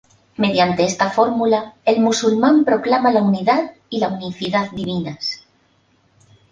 [0.35, 5.45] Mediante esta fórmula, el musulmán proclama la unidad y la unicidad divinas.